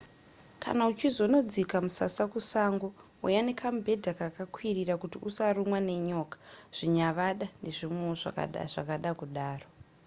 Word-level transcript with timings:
kana 0.63 0.81
uchizonodzika 0.91 1.75
musasa 1.85 2.23
kusango 2.33 2.87
huya 3.21 3.41
nekamubhedha 3.47 4.11
kakakwirira 4.19 4.93
kuti 5.01 5.17
usarumwa 5.27 5.79
nenyoka 5.87 6.37
zvinyavada 6.77 7.47
nezvimwewo 7.63 8.15
zvakada 8.71 9.09
kudaro 9.19 9.67